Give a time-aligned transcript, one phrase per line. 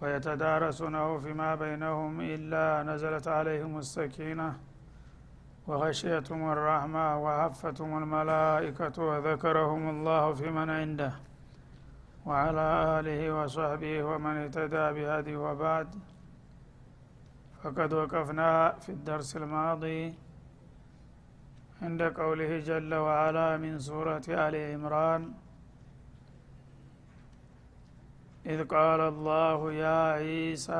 [0.00, 4.58] ويتدارسونه فيما بينهم إلا نزلت عليهم السكينة
[5.66, 11.12] وغشيتهم الرحمة وحفتهم الملائكة وذكرهم الله في من عنده
[12.26, 12.66] وعلى
[12.98, 15.88] آله وصحبه ومن اهتدى بهذه وبعد.
[17.62, 20.14] فقد وقفنا في الدرس الماضي
[21.82, 25.32] عند قوله جل وعلا من سورة آل عمران
[28.46, 30.72] إذ قال الله يا عيسى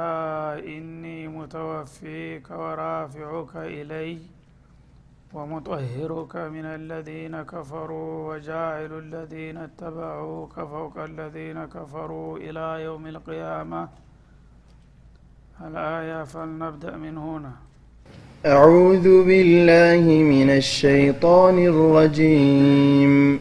[0.77, 4.19] إني متوفيك ورافعك إلي
[5.34, 13.88] ومطهرك من الذين كفروا وجاعل الذين اتبعوك فوق الذين كفروا إلى يوم القيامة.
[15.66, 17.53] الآية فلنبدأ من هنا.
[18.47, 23.41] أعوذ بالله من الشيطان الرجيم.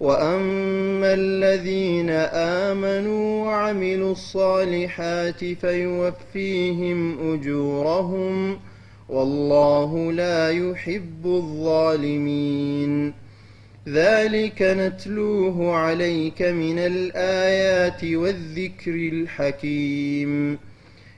[0.00, 2.10] وأما الذين
[2.70, 8.58] آمنوا وعملوا الصالحات فيوفيهم أجورهم
[9.08, 13.14] والله لا يحب الظالمين
[13.88, 20.58] ذلك نتلوه عليك من الآيات والذكر الحكيم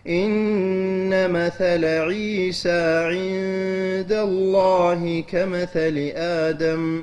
[0.08, 7.02] إن مثل عيسى عند الله كمثل آدم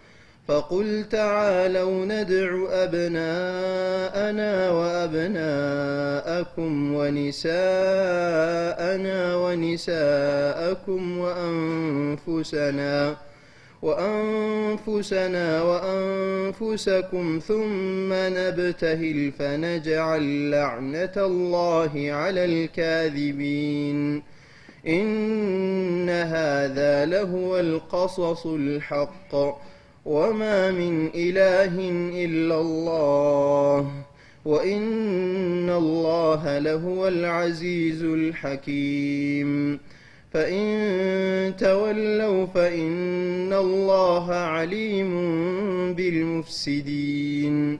[0.47, 6.13] فقل تعالوا ندع أبناءنا وأبناءكم
[6.95, 7.55] ونساءنا
[9.35, 13.15] ونساءكم وأنفسنا
[13.81, 24.23] وأنفسنا وأنفسكم ثم نبتهل فنجعل لعنة الله على الكاذبين
[24.87, 29.35] إن هذا لهو القصص الحق
[30.05, 31.73] وما من إله
[32.25, 33.91] إلا الله
[34.45, 39.79] وإن الله لهو العزيز الحكيم
[40.33, 45.11] فإن تولوا فإن الله عليم
[45.93, 47.79] بالمفسدين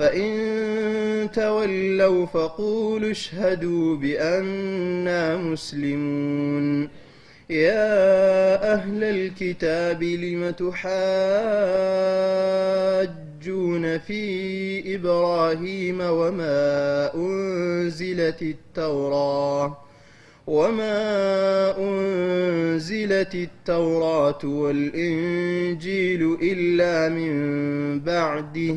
[0.00, 6.88] فإن تولوا فقولوا اشهدوا بأننا مسلمون
[7.50, 10.78] يا أهل الكتاب لم تحاجون
[13.98, 19.78] في إبراهيم وما أنزلت التوراة
[20.46, 28.76] وما أنزلت التوراة والإنجيل إلا من بعده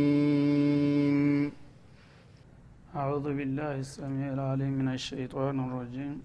[2.96, 6.16] أعوذ بالله السميع العليم من الشيطان الرجيم.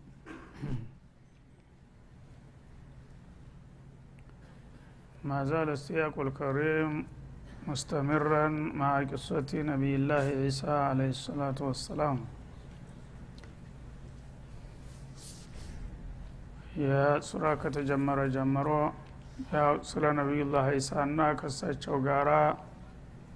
[5.23, 7.05] ما زال السياق الكريم
[7.67, 8.47] مستمرا
[8.81, 12.17] مع قصة نبي الله عيسى عليه الصلاة والسلام.
[16.77, 18.83] يا سورة كتجمر جمرو.
[19.51, 22.29] ያው ስለ ነቢዩላህ ዒሳና ከሳቸው ጋራ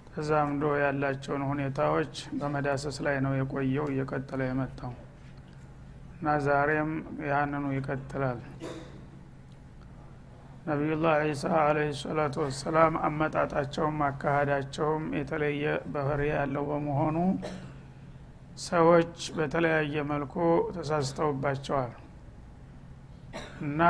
[0.09, 4.94] ተዛምዶ ያላቸውን ሁኔታዎች በመዳሰስ ላይ ነው የቆየው እየቀጠለ የመጣው
[6.13, 6.92] እና ዛሬም
[7.27, 8.39] ያንኑ ይቀጥላል።
[10.68, 17.18] ነቢዩላህ ዒሳ አለህ ሰላቱ ወሰላም አመጣጣቸውም አካሃዳቸውም የተለየ ባህሪ ያለው በመሆኑ
[18.65, 20.36] ሰዎች በተለያየ መልኩ
[20.75, 21.94] ተሳስተውባቸዋል
[23.62, 23.82] እና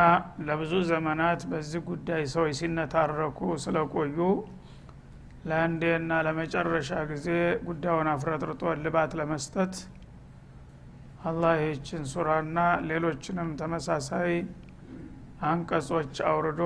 [0.48, 4.18] ለብዙ ዘመናት በዚህ ጉዳይ ሰዎች ሲነታረኩ ስለቆዩ
[5.48, 7.28] ለአንዴና ለመጨረሻ ጊዜ
[7.68, 9.76] ጉዳዩን አፍረጥርጦ ልባት ለመስጠት
[11.28, 12.58] አላህ ይህችን ሱራና
[12.90, 14.34] ሌሎችንም ተመሳሳይ
[15.48, 16.62] አንቀጾች አውርዶ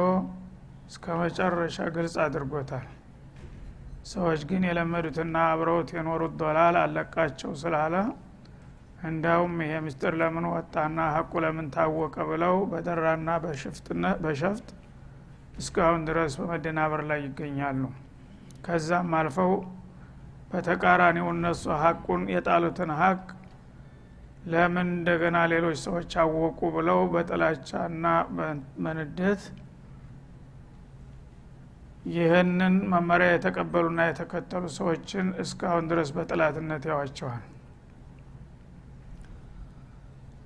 [0.88, 2.88] እስከ መጨረሻ ግልጽ አድርጎታል።
[4.12, 7.96] ሰዎች ግን የለመዱትና አብረውት የኖሩት ዶላል አለቃቸው ስላለ
[9.02, 13.30] እንዳውም ይሄ ምስጢር ለምን ወጣና ሀቁ ለምን ታወቀ ብለው በደራና
[14.24, 14.68] በሸፍጥ
[15.62, 17.82] እስካሁን ድረስ በመደናበር ላይ ይገኛሉ።
[18.66, 19.54] ከዛም አልፈው
[20.52, 23.22] በተቃራኒው እነሱ ሀቁን የጣሉትን ሀቅ
[24.46, 28.06] ለምን እንደገና ሌሎች ሰዎች አወቁ ብለው በጥላቻና
[28.80, 29.44] በንደት
[32.12, 37.44] ይህንን መመሪያ የተቀበሉና የተከተሉ ሰዎችን እስካሁን ድረስ በጥላትነት ያዋቸዋል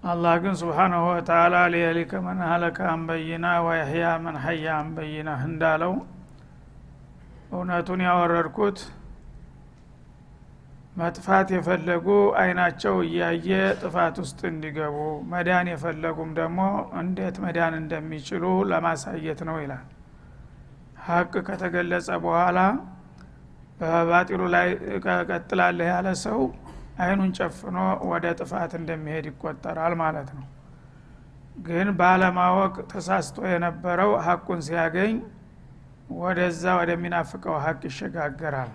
[0.06, 5.94] አላህ ግን ስብሓናሁ ወተላ ሊየሊከ መን ሀለከ አንበይና ወያህያ መን ሀያ አንበይና እንዳለው
[7.52, 8.80] እውነቱን ያወረድኩት
[10.98, 12.08] መጥፋት የፈለጉ
[12.42, 13.50] አይናቸው እያየ
[13.82, 14.98] ጥፋት ውስጥ እንዲገቡ
[15.32, 16.60] መዳን የፈለጉም ደግሞ
[17.02, 19.86] እንዴት መዳን እንደሚችሉ ለማሳየት ነው ይላል።
[21.08, 22.60] ሀቅ ከተገለጸ በኋላ
[23.80, 24.68] በባጢሉ ላይ
[25.30, 26.40] ቀጥላለህ ያለ ሰው
[27.02, 27.78] አይኑን ጨፍኖ
[28.10, 30.46] ወደ ጥፋት እንደሚሄድ ይቆጠራል ማለት ነው።
[31.66, 35.16] ግን ባለማወቅ ተሳስቶ የነበረው ሀቁን ሲያገኝ
[36.18, 38.72] ወደዛ ወደሚናፍቀው ሀቅ ይሸጋገራል።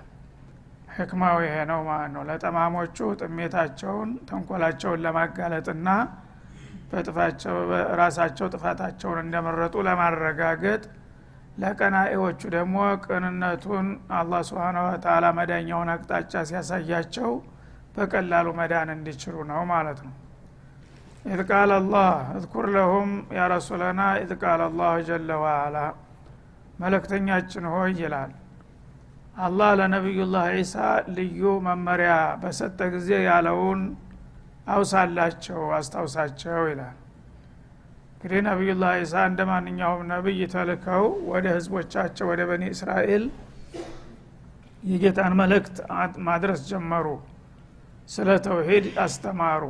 [0.94, 5.88] ህክማው ይሄ ነው ማለት ነው። ለጠማሞቹ ጥመታቸውን ተንኮላቸውን ለማጋለጥና
[6.90, 7.56] በጥፋታቸው
[8.00, 10.82] ራሳቸው ጥፋታቸውን እንደመረጡ ለማረጋገጥ
[11.62, 13.86] ለቀናኤዎቹ ደግሞ ቅንነቱን
[14.18, 17.30] አላህ سبحانه وتعالى መዳኛውን አቅጣጫ ሲያሳያቸው
[17.94, 20.14] በቀላሉ መዳን እንዲችሉ ነው ማለት ነው።
[21.26, 22.06] إذ قال الله
[22.36, 25.78] اذكر لهم يا رسولنا إذ قال الله جل وعلا
[26.80, 28.30] መለክተኛችን ሆይ ይላል።
[29.40, 30.76] አላህ ለነቢዩላህ ዒሳ
[31.16, 33.82] ልዩ መመሪያ በሰጠ ጊዜ ያለውን
[34.72, 36.96] አውሳላቸው አስታውሳቸው ይላል።
[38.14, 43.24] እንግዲህ ነቢዩላህ ዒሳ እንደ ማንኛውም ነቢይ ተልከው ወደ ህዝቦቻቸው ወደ በኒ እስራኤል
[44.82, 45.76] የጌታን መልእክት
[46.28, 47.06] ማድረስ ጀመሩ
[48.10, 49.62] ስለ ተውሂድ አስተማሩ።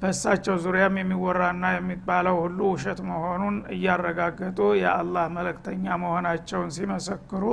[0.00, 7.44] በእሳቸው ዙሪያም የሚወራና የሚባለው ሁሉ ውሸት መሆኑን እያረጋገጡ የአላህ መለክተኛ መሆናቸውን ሲመሰክሩ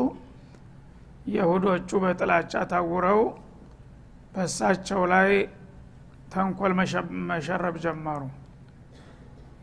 [1.33, 3.21] የሁዶቹ በጥላቻ ታውረው
[4.33, 5.29] በእሳቸው ላይ
[6.33, 6.73] ተንኮል
[7.31, 8.21] መሸረብ ጀመሩ።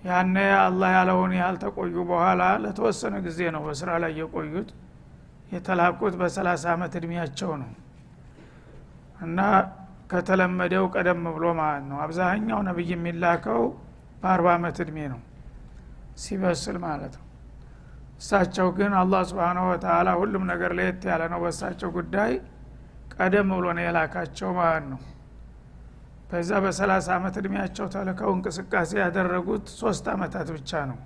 [0.04, 4.70] ያነ አላህ ያለውን ያህል ተቆዩ በኋላ ለተወሰነ ጊዜ ነው በስራ ላይ የቆዩት።
[5.52, 7.70] የተላኩት በሰላሳ አመት እድሜያቸው ነው።
[9.20, 9.38] እና
[10.12, 13.62] ከተለመደው ቀደም ብሎ ማለት ነው። አብዛኛው ነብይ የሚላከው
[14.22, 15.20] በአርባ አመት እድሜ ነው
[16.22, 17.26] ሲበስል ማለት ነው።
[18.18, 22.32] እሳቸው ግን አላህ ስብንሁ ወተላ ሁሉም ነገር ለየት ያለ ነው። በእሳቸው ጉዳይ
[23.14, 25.00] ቀደም ብሎ ነው የላካቸው ማለት ነው።
[26.30, 30.98] በዛ በሰላሳ አመት እድሜያቸው ተልከው እንቅስቃሴ ያደረጉት ሶስት አመታት ብቻ ነው።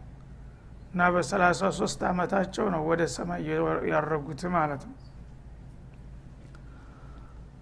[0.91, 3.43] እና በሰላሳ ሶስት አመታቸው ነው ወደ ሰማይ
[3.91, 4.95] ያረጉት ማለት ነው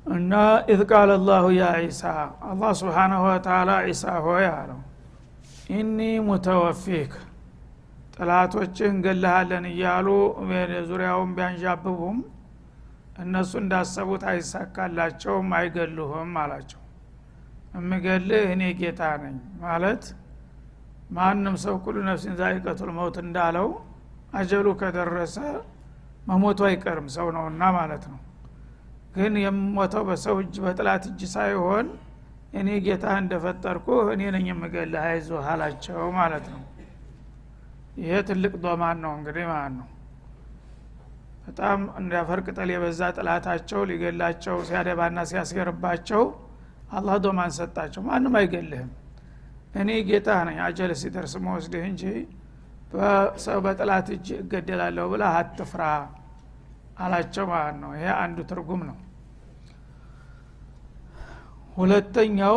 [0.06, 0.32] እና
[0.72, 2.02] إذ قال الله يا عيسى
[2.48, 4.80] አላህ سبحانه وتعالى ዒሳ ሆይ አለው።
[5.70, 7.12] إني متوفيك
[8.14, 10.08] ጠላቶችህ እንገልሃለን እያሉ
[10.90, 12.18] ዙሪያውን ቢያንዣብቡም
[13.22, 16.80] እነሱ እንዳሰቡት አይሳካላቸውም አይገሉህም አላቸው።
[17.78, 20.04] እምገልህ እኔ ጌታ ነኝ ማለት
[21.16, 23.68] ማንም ሰው كل نفس ذائقة الموت እንዳለው
[24.34, 25.36] አጀሉ ከደረሰ
[26.28, 28.20] መሞቱ አይቀርም ሰው ነውና ማለት ነው
[29.14, 31.86] ግን የምሞተው በሰው እጅ በጥላት እጅ ሳይሆን
[32.58, 36.62] እኔ ጌታ እንደፈጠርኩ እኔ ነኝ የምገልህ አይዞህ አላቸው ማለት ነው።
[38.00, 39.88] ይሄ ትልቅ ዶማን ነው እንግዲህ ማለት ነው።
[41.46, 46.22] በጣም እንዳፈር ቅጠል የበዛ ጥላታቸው ሊገላቸው ሲያደባና ሲያስገርባቸው
[46.92, 48.90] አላህ ዶማን ሰጣቸው። ማንም አይገልህም።
[49.74, 52.02] እኔ ጌታ ነኝ። አጀል ሲደርስ መወስድህ እንጂ
[52.92, 55.82] በሰው በጥላት እጅ እገደላለሁ ብላ አትፍራ
[57.04, 58.98] አላቸው ማለት ነው። ይሄ አንዱ ትርጉም ነው
[61.76, 62.56] ሁለተኛው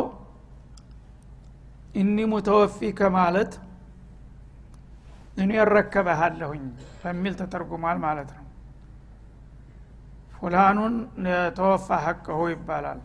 [1.96, 3.54] እኒ ሙተወፊከ ማለት
[5.38, 6.66] እኔ እረከበሃለሁኝ
[7.02, 8.44] በሚል ተተርጉሟል ማለት ነው።
[10.38, 10.96] ፉላኑን
[11.58, 13.00] ተወፋ ሀቅሁ ይባላል።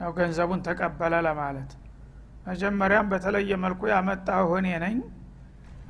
[0.00, 1.70] ያው ገንዘቡን ተቀበለ ለማለት።
[2.46, 4.98] መጀመሪያም በተለየ መልኩ ያመጣሁ እኔ ነኝ።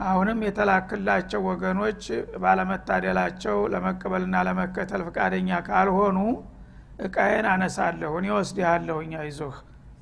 [0.06, 2.02] አሁንም የተላክላቸው ወገኖች
[2.42, 6.18] ባለመታደላቸው ለመቀበልና ለመከተል ፍቃደኛ ካልሆኑ
[6.98, 9.56] እቃዬን አነሳለሁ እኔ ወስድሃለሁኝ አይዞህ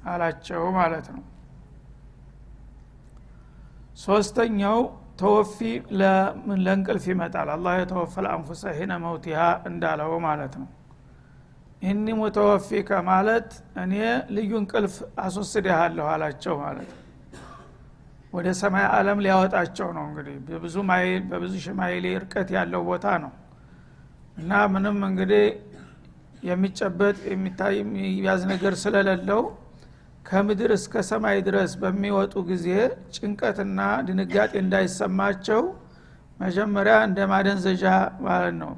[0.06, 1.22] አላቸው ማለት ነው።
[4.04, 4.78] ሶስተኛው
[5.20, 5.56] ተወፊ
[6.60, 10.68] ለእንቅልፍ ይመጣል። አላህ የተወፈለ አንፉሰ ሂነ መውቲሃ እንዳለው ማለት ነው።
[11.82, 13.48] እኒ ሙተወፊከ ማለት
[13.82, 13.94] እኔ
[14.36, 17.00] ልዩ እንቅልፍ አስወስድሃለሁ አላቸው ማለት ነው።
[18.32, 23.32] ወደ ሰማይ አለም ሊያወጣቸው ነው እንግዲህ። በብዙ ማይል በብዙ ሺህ ማይል እርቀት ያለው ቦታ ነው።
[24.36, 25.44] እና ምንም እንግዲህ
[26.44, 29.42] የሚጨበጥ የሚታይ የሚያዝ ነገር ስለሌለው
[30.26, 32.66] ከምድር እስከ ሰማይ ድረስ በሚወጡ ጊዜ
[33.16, 35.62] ጭንቀትና ድንጋጤ እንዳይሰማቸው
[36.40, 37.84] መጀመሪያ እንደ ማደንዘዣ
[38.26, 38.72] ማለት ነው።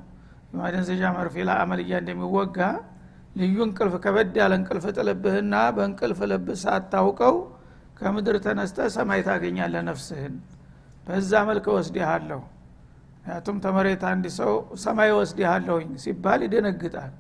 [0.50, 2.58] የማደንዘዣ መርፌ ለአመልያ እንደሚወጋ
[3.37, 7.37] ልዩ እንቅልፍ ከበድ ያለ እንቅልፍ ጥልብህና በእንቅልፍ ልብህ ሳታውቀው
[7.99, 10.35] ከምድር ተነስተ ሰማይ ታገኛለ ነፍስህን።
[11.06, 12.40] በዛ መልክ ወስዲሃለሁ
[13.16, 17.12] ምክንያቱም ተመሬት አንድ ሰው ሰማይ ወስዲሃለሁኝ ሲባል ይደነግጣል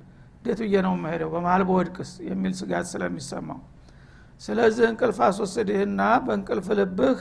[0.46, 3.58] እንዴት ብዬ ነው መሄደው በመሀል በወድቅስ የሚል ስጋት ስለሚሰማው።
[4.40, 7.18] ስለዚህ እንቅልፍ አስወስድህና በእንቅልፍ ልብህ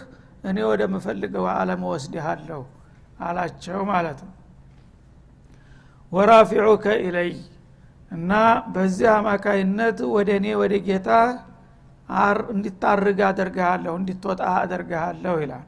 [0.49, 2.61] እኔ ወደምፈልገው አለም ወስድሃለሁ
[3.19, 4.33] አላቸው ማለት ነው።
[6.11, 7.31] ወራፊዑከ ኢለይ
[8.11, 8.31] እና
[8.73, 11.09] በዚህ አማካይነት ወደ እኔ ወደ ጌታ
[12.53, 15.67] እንዲታርግ አደርግሃለሁ እንዲትወጣ አደርግሃለሁ ይላል።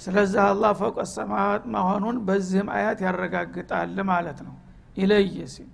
[0.00, 4.54] ስለዚህ አላህ ፈውቀ ሰማዋት መሆኑን በዚህም አያት ያረጋግጣል ማለት ነው።
[4.96, 5.70] ኢለይ ሲል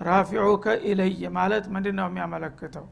[0.00, 2.86] ራፊዑከ ኢለይ ማለት ምንድ ነው የሚያመለክተው?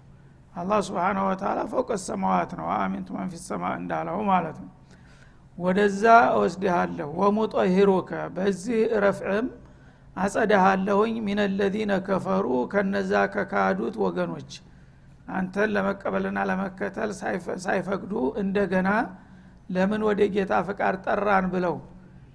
[0.54, 4.70] አላህ ስብሓነ ወተላ ፈውቀ ሰማዋት ነው። አሚንቱ መን ፊ ሰማ እንዳለው ማለት ነው።
[5.58, 6.04] ወደዛ
[6.36, 9.46] እወስድሃለሁ። ወሙጠሂሩከ በዚህ ረፍዕም
[10.16, 14.50] አጸዳሃለሁኝ ሚን ለዚነ ከፈሩ ከነዛ ከካዱት ወገኖች
[15.30, 17.10] አንተን ለመቀበልና ለመከተል
[17.64, 18.88] ሳይፈቅዱ እንደገና
[19.74, 21.76] ለምን ወደ ጌታ ፍቃድ ጠራን ብለው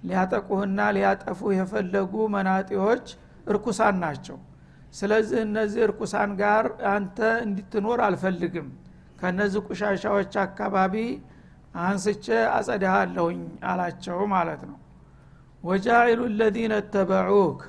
[0.08, 3.06] ሊያጠቁህና ሊያጠፉህ የፈለጉ መናጢዎች
[3.46, 4.38] እርኩሳን ናቸው
[4.94, 8.68] ስለዚህ እነዚህ እርኩሳን ጋር አንተ እንድትኖር አልፈልግም።
[9.20, 10.94] ከነዚህ ቁሻሻዎች አካባቢ
[11.82, 14.78] አንስቼ አጸዳሃለሁኝ አላቸው ማለት ነው።
[15.64, 17.60] ወጃኢሉ ለዚነ ተበዑክ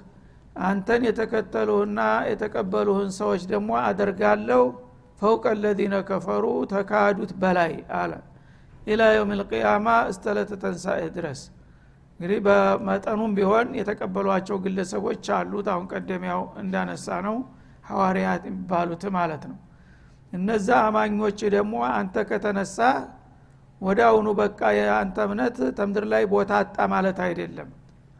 [0.64, 2.00] አንተን የተከተሉህና
[2.32, 4.64] የተቀበሉህን ሰዎች ደግሞ አደርጋለሁ።
[5.22, 8.14] ፈውቀ ለዚነ ከፈሩ ተካዱት በላይ አለ።
[8.88, 11.42] ኢላ የውም ልቅያማ እስተለተ ተንሳኤ ድረስ
[12.22, 17.36] እንግዲህ በመጠኑም ቢሆን የተቀበሏቸው ግለሰቦች አሉት። አሁን ቀደሚያው እንዳነሳ ነው
[17.88, 19.56] ሐዋርያት የሚባሉት ማለት ነው።
[20.34, 22.78] እነዛ አማኞች ደግሞ አንተ ከተነሳ
[23.82, 27.72] ወደ አሁኑ በቃ የአንተ እምነት ተምድር ላይ ቦታ አጣ ማለት አይደለም።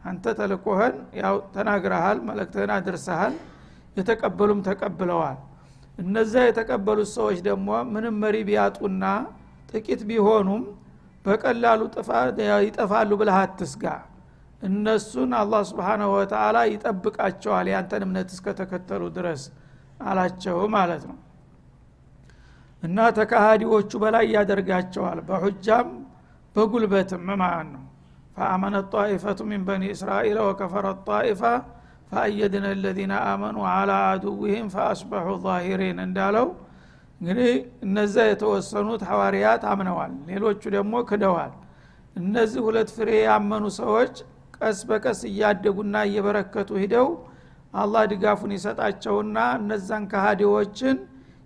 [0.04, 3.36] አንተ ተልቆህን ያው ተናግረሃል መለክትህን አድርሰሃል
[3.96, 5.38] የተቀበሉም ተቀብለዋል።
[5.98, 9.04] እነዛ የተቀበሉት ሰዎች ደግሞ ምንም መሪ ቢያጡና
[9.72, 10.64] ጥቂት ቢሆኑም
[11.24, 11.80] በቀላሉ
[12.64, 13.84] ይጠፋሉ ብለህ አትስጋ
[14.62, 19.42] እነሱን አላህ ስብሓናሁ ወተላ ይጠብቃቸዋል ያንተን እምነት እስከተከተሉ ድረስ
[20.04, 21.18] አላቸው ማለት ነው።
[22.82, 25.88] እና ተካሃዲዎቹ በላይ ያደርጋቸዋል በሁጃም
[26.56, 27.82] በጉልበትም ማለት ነው።
[28.36, 31.42] ፈአመነ ጣኢፈቱ ሚን በኒ እስራኤል ወከፈረ ጣኢፋ
[32.10, 36.46] ፈአየድነ ለዚነ አመኑ አላ አዱዊህም ፈአስበሑ ዛሂሪን እንዳለው
[37.22, 37.50] እንግዲህ
[37.84, 41.52] እነዛ የተወሰኑት ሐዋርያት አምነዋል ሌሎቹ ደግሞ ክደዋል።
[42.16, 44.14] እነዚህ ሁለት ፍሬ ያመኑ ሰዎች
[44.58, 47.06] ቀስ በቀስ እያደጉና እየበረከቱ ሂደው
[47.74, 50.96] አላህ ድጋፉን ይሰጣቸውና እነዛን ከሃዲዎችን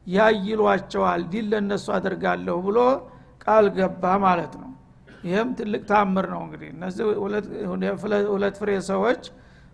[0.06, 2.78] ያይሏቸዋል ዲል ለእነሱ አደርጋለሁ ብሎ
[3.45, 4.71] ቃል ገባ ማለት ነው።
[5.25, 7.04] ይህም ትልቅ ታምር ነው እንግዲህ። እነዚህ
[8.35, 9.23] ሁለት ፍሬ ሰዎች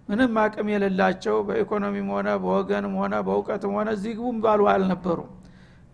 [0.09, 5.30] ምንም አቅም የሌላቸው በኢኮኖሚም ሆነ በወገንም ሆነ በእውቀትም ሆነ እዚህ ግቡም ባሉ አልነበሩም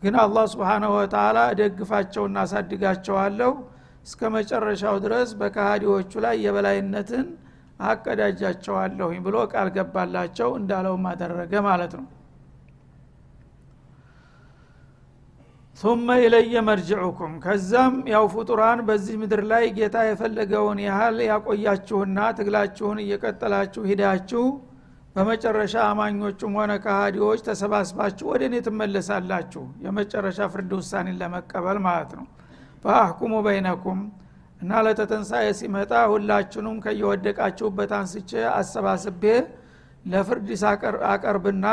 [0.03, 3.53] ግን አላህ ስብሓናሁ ወተላ እደግፋቸውና አሳድጋቸዋለሁ።
[4.05, 7.27] እስከ መጨረሻው ድረስ በካሃዲዎቹ ላይ የበላይነትን
[7.89, 12.07] አቀዳጃቸዋለሁኝ ብሎ ቃል ገባላቸው እንዳለውም አደረገ ማለት ነው።
[15.79, 18.25] ثم ኢለየ መርጅዑኩም ከዛም ያው
[18.89, 24.43] በዚህ ምድር ላይ ጌታ የፈለገውን ያህል ያቆያችሁና ትግላችሁን እየቀጠላችሁ ሂዳችሁ
[25.19, 32.27] በመጨረሻ አማኞቹም ሆነ ከሃዲዎች ተሰባስባችሁ ወደ እኔ ትመለሳላችሁ። የመጨረሻ ፍርድ ውሳኔን ለመቀበል ማለት ነው።
[32.85, 34.01] ፈአሕኩሙ በይነኩም
[34.61, 39.25] እና ለተተንሳኤ ሲመጣ ሁላችሁንም ከየወደቃችሁበት አንስቼ አሰባስቤ
[40.05, 40.49] ለፍርድ
[41.11, 41.67] አቀርብና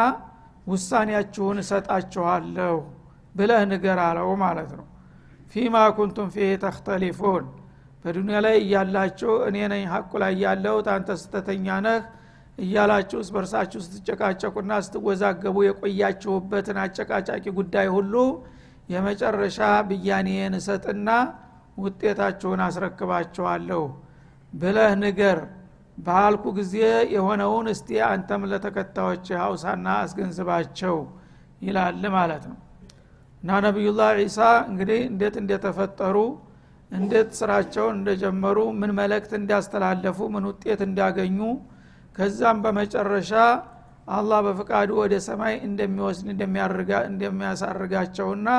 [0.67, 2.75] ውሳኔያችሁን እሰጣችኋለሁ
[3.35, 4.85] ብለህ ንገር አለው ማለት ነው።
[5.53, 7.45] ፊማ ኩንቱም ፊህ ተክተሊፉን
[8.05, 12.01] በዱኒያ ላይ እያላችሁ እኔ ነኝ ሀቁ ላይ ያለው ታንተ ስተተኛ ነህ
[12.57, 18.13] እያላችሁ በርሳችሁ ስትጨቃጨቁና ስትወዛገቡ የቆያችሁበትን አጨቃጫቂ ጉዳይ ሁሉ
[18.89, 21.09] የመጨረሻ ብያኔን እሰጥና
[21.77, 23.83] ውጤታችሁን አስረክባችኋለሁ።
[24.53, 25.39] ብለህ ንገር።
[25.97, 26.75] ባልኩ ጊዜ
[27.13, 30.95] የሆነውን እስቲ አንተም ለተከታዮች ሀውሳና አስገንዝባቸው
[31.61, 32.57] ይላል ማለት ነው።
[33.43, 34.39] እና ነቢዩላህ ዒሳ
[34.69, 36.17] እንግዲህ እንዴት እንደተፈጠሩ
[36.91, 41.39] እንዴት ስራቸውን እንደጀመሩ ምን መልእክት እንዲያስተላለፉ ምን ውጤት እንዲያገኙ
[42.15, 43.31] ከዛም በመጨረሻ
[44.09, 46.27] አላህ በፍቃዱ ወደ ሰማይ እንደሚወስድ
[47.09, 48.49] እንደሚያሳርጋቸውና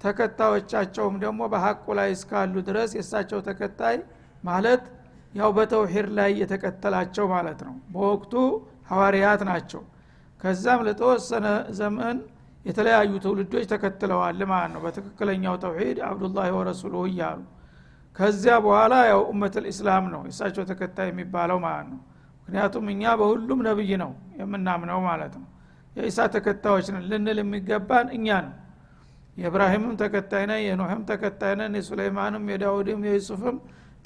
[0.00, 3.96] ተከታዮቻቸውም ደግሞ በሀቁ ላይ እስካሉ ድረስ የእሳቸው ተከታይ
[4.44, 4.82] ማለት
[5.34, 8.34] ያው በተውሂድ ላይ የተከተላቸው ማለት ነው። በወቅቱ
[8.90, 9.82] ሐዋርያት ናቸው።
[10.40, 11.46] ከዛም ለተወሰነ
[11.78, 12.16] ዘመን
[12.64, 17.40] የተለያዩ ትውልዶች ተከትለዋል ማለት ነው። በትክክለኛው ተውሂድ አብዱላህ ወረሱሉሁ እያሉ
[18.16, 22.00] ከዚያ በኋላ ያው ኡመት ልእስላም ነው የእሳቸው ተከታይ የሚባለው ማለት ነው
[22.48, 25.46] ምክንያቱም እኛ በሁሉም ነብይ ነው የምናምነው ማለት ነው።
[25.96, 28.54] የኢሳ ተከታዮች ነን ልንል የሚገባን እኛ ነው
[29.36, 33.56] የእብራሂምም ተከታይ ነን የኖህም ተከታይ ነን የሱለይማንም የዳውድም የዩሱፍም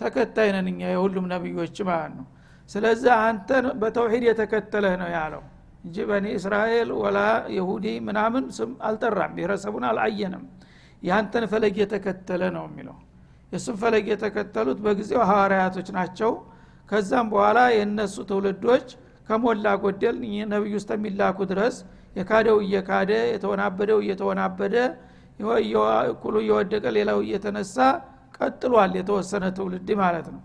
[0.00, 2.26] ተከታይ ነን እኛ የሁሉም ነቢዮች ማለት ነው።
[2.70, 5.42] ስለዚህ አንተን በተውሂድ የተከተለህ ነው ያለው
[5.85, 7.18] እንጂ በኒ እስራኤል ወላ
[7.57, 10.42] የሁዲ ምናምን ስም አልጠራም ብሔረሰቡን አልአየንም
[11.03, 12.96] ያንተን ፈለግ የተከተለ ነው የሚለው።
[13.53, 16.33] የእሱም ፈለግ የተከተሉት በጊዜው ሐዋርያቶች ናቸው
[16.90, 18.87] ከዛም በኋላ የእነሱ ትውልዶች
[19.29, 20.16] ከሞላ ጎደል
[20.53, 21.76] ነቢዩ ውስጥ የሚላኩ ድረስ
[22.16, 24.76] የካደው እየካደ የተወናበደው እየተወናበደ
[26.11, 27.76] እኩሉ እየወደቀ ሌላው እየተነሳ
[28.38, 30.40] ቀጥሏል የተወሰነ ትውልድ ማለት ነው።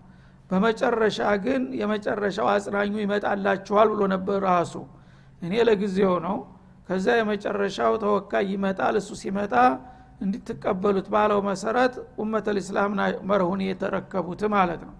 [0.50, 4.74] በመጨረሻ ግን የመጨረሻው አጽናኙ ይመጣላችኋል ብሎ ነበር ራሱ።
[5.42, 6.36] እኔ ለጊዜው ነው።
[6.88, 9.54] ከዛ የመጨረሻው ተወካይ ይመጣል እሱ ሲመጣ
[10.24, 12.92] እንድትቀበሉት ባለው መሰረት ኡመት ልእስላም
[13.30, 14.94] መርሁን የተረከቡት ማለት ነው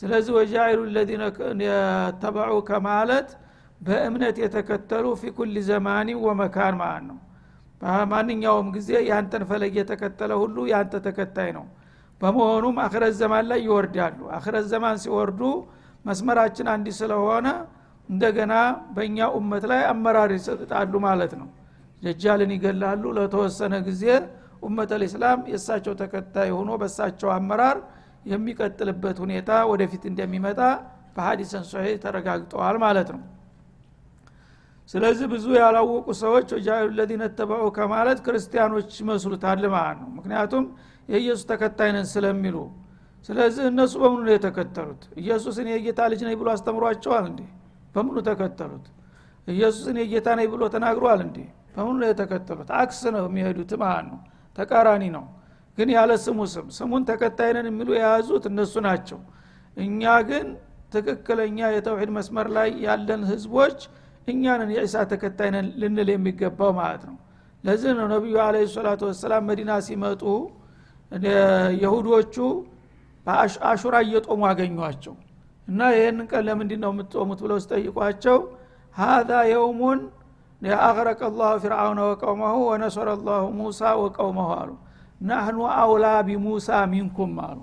[0.00, 1.22] ስለዚህ ወጃይሉ ለዚነ
[1.66, 3.28] የተበዑ ከማለት
[3.80, 7.18] በእምነት የተከተሉ ፊ ኩል ዘማኒ ወመካን ማለት ነው።
[7.80, 11.64] በማንኛውም ጊዜ ያንተን ፈለግ የተከተለ ሁሉ ያንተ ተከታይ ነው።
[12.20, 15.40] በመሆኑም አክረት ዘማን ላይ ይወርዳሉ። አክረት ዘማን ሲወርዱ
[16.04, 17.46] መስመራችን አንዲ ስለሆነ
[18.08, 18.54] እንደገና
[18.96, 21.48] በእኛ ኡመት ላይ አመራር ይሰጣሉ ማለት ነው።
[22.02, 24.02] ደጃልን ይገላሉ። ለተወሰነ ጊዜ
[24.62, 27.78] ኡመት ልእስላም የእሳቸው ተከታይ ሆኖ በእሳቸው አመራር
[28.26, 30.60] የሚቀጥልበት ሁኔታ ወደፊት እንደሚመጣ
[31.16, 33.22] በሀዲሰን ሶሄ ተረጋግጠዋል ማለት ነው።
[34.90, 40.64] ስለዚህ ብዙ ያላወቁ ሰዎች ወጃሉ ለዚነ ተበዑ ከማለት ክርስቲያኖች ይመስሉታል ማለት ነው። ምክንያቱም
[41.08, 42.56] የኢየሱስ ተከታይ ስለሚሉ።
[43.28, 47.40] ስለዚህ እነሱ በምኑ ነው የተከተሉት። ኢየሱስን የጌታ ልጅ ነኝ ብሎ አስተምሯቸዋል እንዴ?
[47.94, 48.86] በምኑ ተከተሉት።
[49.48, 51.38] ኢየሱስን የጌታ ነኝ ብሎ ተናግሯል እንዴ?
[51.74, 54.20] በምኑ ነው የተከተሉት። አክስ ነው የሚሄዱት ማለት ነው።
[54.58, 55.24] ተቃራኒ ነው
[55.78, 59.18] ግን ያለ ስሙ ስም ስሙን ተከታይነን የሚሉ የያዙት እነሱ ናቸው።
[59.76, 60.46] እኛ ግን
[60.94, 63.78] ትክክለኛ የተውሂድ መስመር ላይ ያለን ህዝቦች
[64.28, 67.16] እኛንን የዒሳ ተከታይነን ልንል የሚገባው ማለት ነው።
[67.64, 70.22] ለዚህ ነው ነቢዩ አለ ሰላቱ ወሰላም መዲና ሲመጡ
[71.82, 72.36] የሁዶቹ
[73.70, 75.14] አሹራ እየጦሙ አገኟቸው።
[75.68, 78.38] እና ይህን ቀን ለምንድ ነው የምትጦሙት ብለው ሲጠይቋቸው
[78.94, 80.00] ሀዛ የውሙን
[80.80, 84.70] አቅረቀ ላሁ ፊርአውነ ወቀውመሁ ወነሰረ ላሁ ሙሳ ወቀውመሁ አሉ
[85.20, 87.58] ናህኑ አውላ ቢሙሳ ሚንኩም አሉ።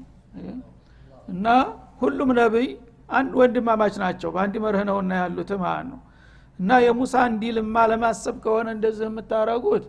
[1.28, 1.48] እና
[2.02, 2.68] ሁሉም ነቢይ
[3.10, 6.00] አንድ ወንድማማች ናቸው። በአንድ መርህ ነውና ያሉት ማለት ነው።
[6.60, 9.86] እና የሙሳ እንዲልማ ለማሰብ ከሆነ እንደዚህ የምታረጉት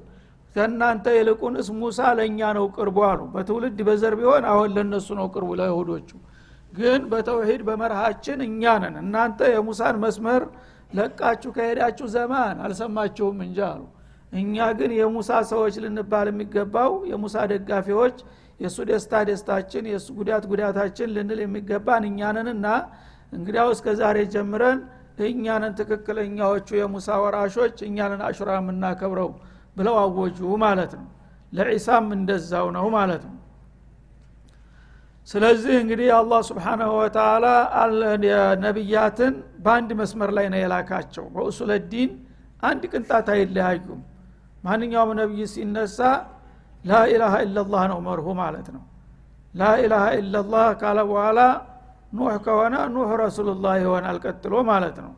[0.57, 6.11] ከእናንተ ይልቁንስ ሙሳ ለእኛ ነው ቅርቡ አሉ። በትውልድ በዘር ቢሆን አሁን ለእነሱ ነው ቅርቡ ለይሁዶቹ።
[6.73, 10.43] ግን በተውሂድ በመርሃችን እኛ ነን። እናንተ የሙሳን መስመር
[10.91, 13.83] ለቃችሁ ከሄዳችሁ ዘማን አልሰማችሁም እንጂ አሉ
[14.35, 18.17] እኛ ግን የሙሳ ሰዎች ልንባል የሚገባው የሙሳ ደጋፊዎች
[18.61, 22.67] የእሱ ደስታ ደስታችን የእሱ ጉዳት ጉዳታችን ልንል የሚገባን እኛንንና
[23.33, 24.79] እንግዲያው እስከ ዛሬ ጀምረን
[25.27, 29.31] እኛንን ትክክለኛዎቹ የሙሳ ወራሾች እኛንን አሹራ የምናከብረው
[29.77, 31.07] ብለው አወጁ ማለት ነው።
[31.53, 33.37] ለዒሳም እንደዛው ነው ማለት ነው።
[35.29, 37.47] ስለዚህ እንግዲህ አላህ ስብሓናሁ ወተላ
[38.65, 42.11] ነቢያትን በአንድ መስመር ላይ ነው የላካቸው። በኡሱለ ዲን
[42.63, 44.03] አንድ ቅንጣት አይለያዩም
[44.65, 45.99] ማንኛውም ነቢይ ሲነሳ
[46.85, 48.83] ላኢላሃ ኢላላህ ነው መርሁ ማለት ነው።
[49.55, 51.41] ላኢላሃ ኢላላህ ካለ በኋላ
[52.13, 55.13] ኑህ ከሆነ ኑህ ረሱሉላህ ይሆናል ቀጥሎ ማለት ነው።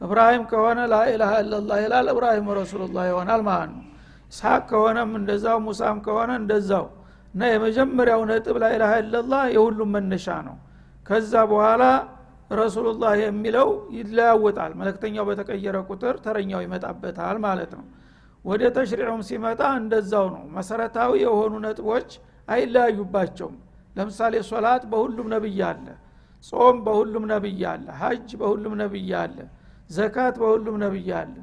[0.00, 3.84] እብራሂም ከሆነ ላኢላሃ ኢላላህ ይላል እብራሂም ረሱሉላህ ይሆናል ማለት ነው።
[4.32, 6.84] ኢስሐቅ ከሆነም እንደዛው ሙሳም ከሆነ እንደዛው
[7.34, 10.56] እና የመጀመሪያው ነጥብ ላኢላሃ ኢላላህ የሁሉም መነሻ ነው።
[11.06, 11.82] ከዛ በኋላ
[12.54, 17.84] ረሱሉላህ የሚለው ይለያወጣል መለክተኛው በተቀየረ ቁጥር ተረኛው ይመጣበታል ማለት ነው
[18.44, 22.10] ወደ ተሽሪዑም ሲመጣ እንደዛው ነው። መሰረታዊ የሆኑ ነጥቦች
[22.48, 23.56] አይለያዩባቸውም።
[23.96, 25.86] ለምሳሌ ሶላት በሁሉም ነብይ አለ
[26.52, 29.36] ጾም በሁሉም ነብይ አለ ሀጅ በሁሉም ነብይ አለ
[29.90, 31.34] ዘካት በሁሉም ነብይ አለ።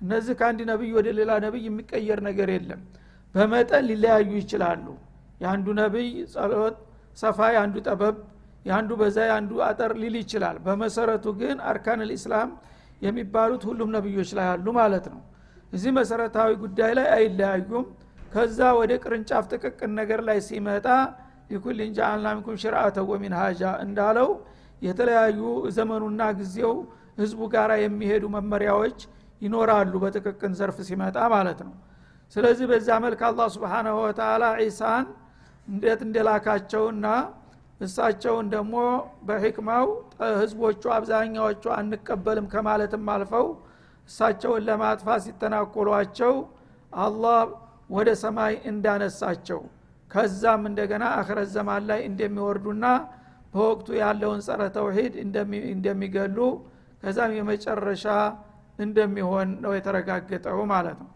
[0.00, 2.80] እነዚህ ከአንድ ነብይ ወደ ሌላ ነብይ የሚቀየር ነገር የለም።
[3.34, 4.86] በመጠን ሊለያዩ ይችላሉ።
[5.40, 6.76] የአንዱ ነብይ ጸሎት
[7.18, 8.16] ሰፋ የአንዱ ጠበብ
[8.66, 12.50] የአንዱ በዛ የአንዱ አጠር ሊል ይችላል። በመሰረቱ ግን አርካን ልእስላም
[13.02, 15.20] የሚባሉት ሁሉም ነብዮች ላይ አሉ ማለት ነው
[15.72, 17.86] እዚህ መሰረታዊ ጉዳይ ላይ አይለያዩም።
[18.32, 20.86] ከዛ ወደ ቅርንጫፍ ጥቅቅን ነገር ላይ ሲመጣ
[21.50, 24.30] ሊኩልን ጃአልና ሚንኩም ሽርአተ ወሚን ሀጃ እንዳለው
[24.82, 25.40] የተለያዩ
[25.76, 26.72] ዘመኑና ጊዜው
[27.20, 28.98] ህዝቡ ጋር የሚሄዱ መመሪያዎች
[29.42, 31.74] ይኖራሉ በጥቅቅን ዘርፍ ሲመጣ ማለት ነው።
[32.36, 35.06] ስለዚህ በዛ መልክ አላህ ስብሓናሁ ወተላ ዒሳን
[35.68, 37.06] እንዴት እንደላካቸውና
[37.80, 38.74] እሳቸውን ደግሞ
[39.28, 39.86] በሕክማው
[40.40, 43.46] ህዝቦቹ አብዛኛዎቹ አንቀበልም ከማለትም አልፈው
[44.08, 46.34] እሳቸውን ለማጥፋት ሲተናኮሏቸው
[46.92, 47.38] አላህ
[47.90, 49.60] ወደ ሰማይ እንዳነሳቸው
[50.10, 52.84] ከዛም እንደገና አክረት ዘማን ላይ እንደሚወርዱና
[53.52, 55.14] በወቅቱ ያለውን ጸረ ተውሂድ
[55.74, 56.38] እንደሚገሉ
[57.02, 58.04] ከዛም የመጨረሻ
[58.78, 61.10] እንደሚሆን ነው የተረጋገጠው ማለት ነው።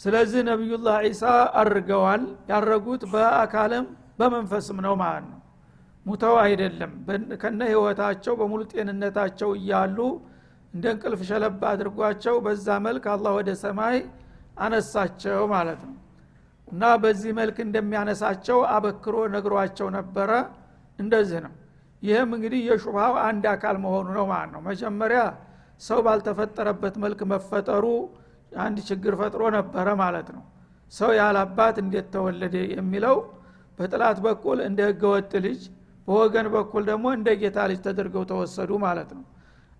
[0.00, 1.22] ስለዚህ ነቢዩላህ ዒሳ
[1.60, 3.86] አርገዋል ያረጉት በአካልም
[4.18, 5.38] በመንፈስም ነው ማለት ነው።
[6.06, 6.92] ሙተው አይደለም።
[7.42, 9.98] ከነ ህይወታቸው በሙሉ ጤንነታቸው እያሉ
[10.74, 13.96] እንደ እንቅልፍ ሸለብ አድርጓቸው በዛ መልክ አላህ ወደ ሰማይ
[14.64, 15.96] አነሳቸው ማለት ነው።
[16.68, 20.30] እና በዚህ መልክ እንደሚያነሳቸው አበክሮ ነግሯቸው ነበረ።
[20.98, 21.52] እንደዚህ ነው።
[22.02, 25.20] ይህም እንግዲህ የሹብሃው አንድ አካል መሆኑ ነው ማለት ነው። መጀመሪያ
[25.80, 27.84] ሰው ባልተፈጠረበት መልክ መፈጠሩ
[28.58, 30.42] አንድ ችግር ፈጥሮ ነበረ ማለት ነው።
[30.92, 33.16] ሰው ያላባት እንዴት ተወለደ የሚለው
[33.78, 35.60] በጥላት በኩል እንደ ህገወጥ ልጅ
[36.08, 39.24] በወገን በኩል ደግሞ እንደ ጌታ ልጅ ተደርገው ተወሰዱ ማለት ነው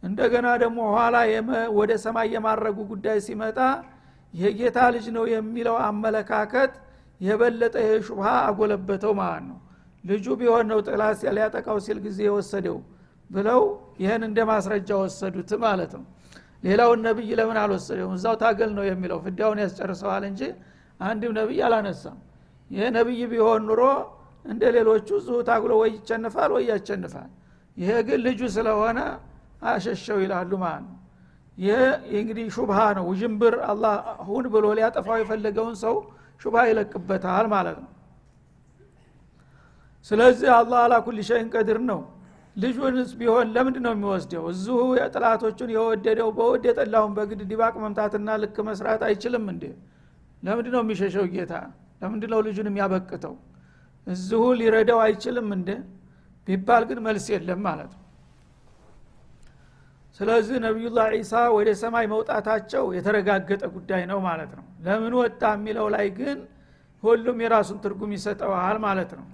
[0.03, 1.17] እንደገና ደግሞ ኋላ
[1.79, 3.59] ወደ ሰማይ የማረጉ ጉዳይ ሲመጣ
[4.35, 6.73] የጌታ ልጅ ነው የሚለው አመለካከት
[7.21, 9.59] የበለጠ የሹብሃ አጎለበተው ማለት ነው።
[10.05, 12.79] ልጁ ቢሆን ነው ጥላት ሊያጠቃው ሲል ጊዜ የወሰደው
[13.31, 13.61] ብለው
[14.03, 16.05] ይህን እንደ ማስረጃ ወሰዱት ማለት ነው።
[16.65, 18.12] ሌላውን ነቢይ ለምን አልወሰደውም?
[18.19, 20.43] እዛው ታገል ነው የሚለው ፍዳውን ያስጨርሰዋል እንጂ
[21.01, 22.19] አንድም ነቢይ አላነሳም።
[22.71, 23.83] ይህ ነቢይ ቢሆን ኑሮ
[24.45, 27.31] እንደ ሌሎቹ ዙ ታግሎ ወይ ይቸንፋል ወይ ያቸንፋል።
[27.77, 28.99] ይሄ ግን ልጁ ስለሆነ
[29.70, 30.98] አሸሸው ይላሉ ማለት ነው
[31.59, 31.81] ይህ
[32.18, 33.94] እንግዲህ ሹብሃ ነው። ውዥንብር አላህ
[34.29, 35.94] ሁን ብሎ ሊያጠፋው የፈለገውን ሰው
[36.40, 37.90] ሹብሃ ይለቅበታል ማለት ነው።
[40.07, 42.01] ስለዚህ አላ ኩል ሸይን ቀድር ነው።
[42.57, 44.44] ልጁንስ ቢሆን ለምንድ ነው የሚወስደው?
[44.53, 49.64] እዚሁ የጥላቶቹን የወደደው በወድ የጠላውን በግድ ዲባቅ መምታትና ልክ መስራት አይችልም እንዴ?
[50.42, 51.53] ለምንድ ነው የሚሸሸው ጌታ?
[52.03, 53.35] ለምንድ ነው ልጁን የሚያበቅተው?
[54.07, 55.70] እዚሁ ሊረዳው አይችልም እንደ
[56.48, 58.02] ቢባል ግን መልስ የለም ማለት ነው
[60.20, 66.07] ስለዚህ ነቢዩላህ ዒሳ ወደ ሰማይ መውጣታቸው የተረጋገጠ ጉዳይ ነው ማለት ነው። ለምን ወጣ የሚለው ላይ
[66.18, 66.38] ግን
[67.03, 69.27] ሁሉም የራሱን ትርጉም ይሰጠዋል ማለት ነው።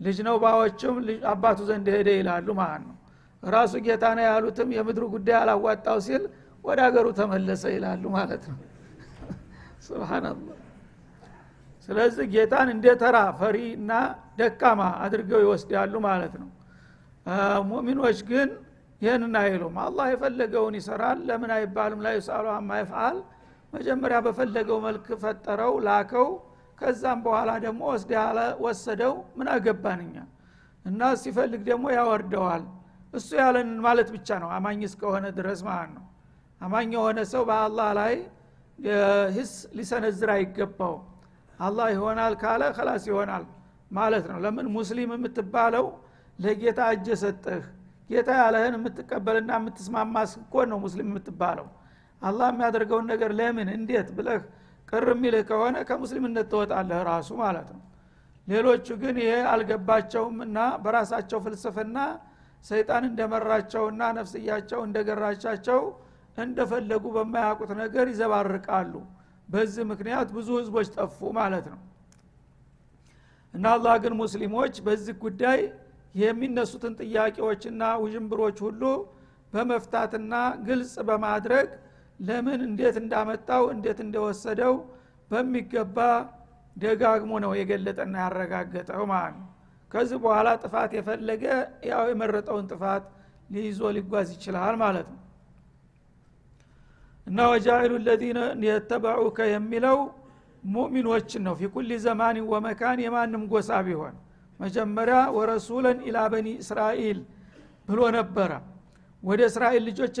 [0.00, 0.96] ልጅ ነው ባዎችም
[1.30, 2.96] አባቱ ዘንድ ሄደ ይላሉ ማለት ነው።
[3.42, 6.22] ራሱ ጌታ ነው ያሉትም የምድሩ ጉዳይ አላዋጣው ሲል
[6.64, 8.58] ወደ ሀገሩ ተመለሰ ይላሉ ማለት ነው።
[9.86, 10.54] ስብናላህ
[11.88, 13.92] ስለዚህ ጌታን እንደ ተራ ፈሪ እና
[14.38, 16.48] ደካማ አድርገው ይወስዳሉ ማለት ነው።
[17.70, 18.48] ሙሚኖች ግን
[19.00, 22.00] ይህንን አይሉም። አላህ የፈለገውን ይሰራል። ለምን አይባልም?
[22.06, 23.16] ላይ ሳሉ አማ ይፍአል
[23.72, 26.28] መጀመሪያ በፈለገው መልክ ፈጠረው ላከው።
[26.78, 27.80] ከዛም በኋላ ደግሞ
[28.64, 30.16] ወሰደው። ምን አገባንኛ
[30.84, 32.64] እና ሲፈልግ ደግሞ ያወርደዋል።
[33.14, 36.04] እሱ ያለንን ማለት ብቻ ነው። አማኝ እስከሆነ ድረስ ማለት ነው።
[36.60, 38.14] አማኝ የሆነ ሰው በአላህ ላይ
[39.36, 41.04] ህስ ሊሰነዝር አይገባውም።
[41.58, 43.44] አላህ ይሆናል ካለ ከላስ ይሆናል
[43.90, 45.86] ማለት ነው። ለምን ሙስሊም የምትባለው
[46.38, 47.62] ለጌታ እጅ ሰጠህ
[48.10, 51.66] ጌታ ያለህን የምትቀበልና የምትስማማ ስኮን ነው ሙስሊም የምትባለው።
[52.22, 54.42] አላህ የሚያደርገውን ነገር ለምን እንዴት ብለህ
[54.88, 57.82] ቅር የሚልህ ከሆነ ከሙስሊምነት ትወጣለህ ራሱ ማለት ነው።
[58.48, 61.98] ሌሎቹ ግን ይሄ አልገባቸውም እና በራሳቸው ፍልስፍና
[62.64, 65.80] ሰይጣን እንደመራቸውና ነፍስያቸው እንደገራቻቸው
[66.38, 68.94] እንደፈለጉ በማያውቁት ነገር ይዘባርቃሉ።
[69.48, 71.80] በዚህ ምክንያት ብዙ ህዝቦች ጠፉ ማለት ነው።
[73.54, 75.60] እና አላህ ግን ሙስሊሞች በዚህ ጉዳይ
[76.16, 78.82] የሚነሱትን ጥያቄዎችና ውዥንብሮች ሁሉ
[79.52, 80.34] በመፍታትና
[80.66, 81.68] ግልጽ በማድረግ
[82.20, 84.74] ለምን እንዴት እንዳመጣው እንዴት እንደወሰደው
[85.30, 85.98] በሚገባ
[86.76, 89.46] ደጋግሞ ነው የገለጠና ያረጋገጠው ማለት ነው።
[89.90, 91.44] ከዚህ በኋላ ጥፋት የፈለገ
[91.90, 93.04] ያው የመረጠውን ጥፋት
[93.50, 95.20] ሊይዞ ሊጓዝ ይችላል ማለት ነው።
[97.26, 99.98] እና ወጃኢሉ ለዚነ የተበዑከ የሚለው
[100.68, 104.14] ሙእሚኖችን ነው። ፊ ኩል ዘማን ወመካን የማንም ጎሳ ቢሆን
[104.60, 107.18] መጀመሪያ ወረሱለን ኢላ በኒ እስራኤል
[107.88, 108.50] ብሎ ነበረ።
[109.22, 110.14] ወደ እስራኤል ልጆች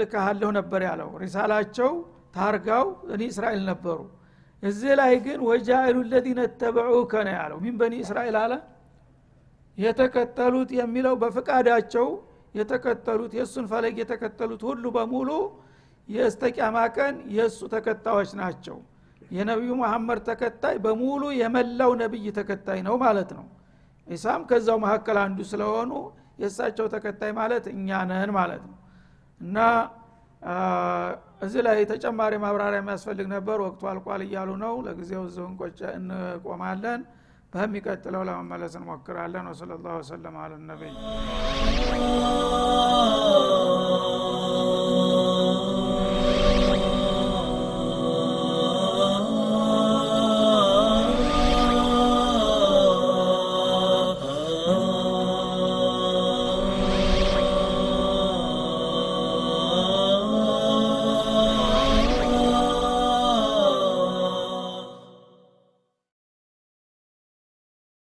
[0.00, 1.90] ልካሃለሁ ነበር ያለው። ሪሳላቸው
[2.36, 3.98] ታርጋው እኒ እስራኤል ነበሩ።
[4.62, 8.52] እዚህ ላይ ግን ወጃኢሉ ለዚነ ተበዑከ ነው ያለው። ሚን በኒ እስራኤል አለ።
[9.78, 12.06] የተከተሉት የሚለው በፍቃዳቸው
[12.54, 15.30] የተከተሉት የእሱን ፈለግ የተከተሉት ሁሉ በሙሉ
[16.08, 18.76] የእስተቂያማ ቀን የእሱ ተከታዮች ናቸው።
[19.30, 23.44] የነቢዩ መሐመድ ተከታይ በሙሉ የመላው ነቢይ ተከታይ ነው ማለት ነው
[24.10, 25.92] ኢሳም ከዛው መካከል አንዱ ስለሆኑ
[26.40, 28.76] የእሳቸው ተከታይ ማለት እኛ ነን ማለት ነው።
[29.40, 29.58] እና
[31.44, 35.46] እዚህ ላይ ተጨማሪ ማብራሪያ የሚያስፈልግ ነበር። ወቅቱ አልቋል እያሉ ነው። ለጊዜው እዚሁ
[35.98, 37.02] እንቆማለን።
[37.52, 40.92] በሚቀጥለው ለመመለስ እንሞክራለን። ወሰለ ላሁ ወሰለም አለ ነቢይ